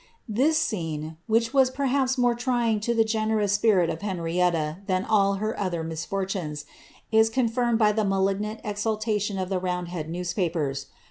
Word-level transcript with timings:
* 0.21 0.27
This 0.41 0.57
aceiie, 0.57 1.15
which 1.27 1.53
was 1.53 1.69
perhaps 1.69 2.17
more 2.17 2.33
trying 2.33 2.79
to 2.79 2.95
the 2.95 3.03
generous 3.03 3.53
spirit 3.53 3.87
of 3.91 3.99
HenrieHA 3.99 4.87
than 4.87 5.05
all 5.05 5.35
her 5.35 5.55
other 5.59 5.83
misfortunes, 5.83 6.65
is 7.11 7.29
confirmed 7.29 7.77
by 7.77 7.91
the 7.91 8.03
malignant 8.03 8.61
exultation 8.63 9.37
of 9.37 9.49
the 9.49 9.59
roundhead 9.59 10.09
newspapers. 10.09 10.87